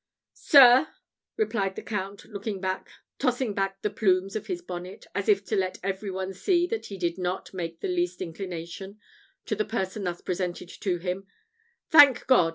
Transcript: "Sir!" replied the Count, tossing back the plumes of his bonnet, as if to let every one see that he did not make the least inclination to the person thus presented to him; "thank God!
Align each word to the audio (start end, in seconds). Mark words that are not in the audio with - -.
"Sir!" 0.33 0.87
replied 1.37 1.75
the 1.75 1.83
Count, 1.83 2.25
tossing 3.19 3.53
back 3.53 3.81
the 3.83 3.89
plumes 3.91 4.35
of 4.35 4.47
his 4.47 4.63
bonnet, 4.63 5.05
as 5.13 5.29
if 5.29 5.45
to 5.45 5.55
let 5.55 5.77
every 5.83 6.09
one 6.09 6.33
see 6.33 6.65
that 6.65 6.87
he 6.87 6.97
did 6.97 7.19
not 7.19 7.53
make 7.53 7.81
the 7.81 7.87
least 7.87 8.19
inclination 8.19 8.99
to 9.45 9.55
the 9.55 9.63
person 9.63 10.05
thus 10.05 10.19
presented 10.21 10.69
to 10.69 10.97
him; 10.97 11.27
"thank 11.91 12.25
God! 12.25 12.49